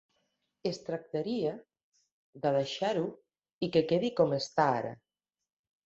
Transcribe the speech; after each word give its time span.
Es 0.69 0.79
tractaria 0.87 1.51
de 2.47 2.55
deixar-ho 2.57 3.07
i 3.69 3.73
que 3.77 3.87
quedi 3.93 4.15
com 4.23 4.39
està 4.43 4.71
ara. 4.85 5.01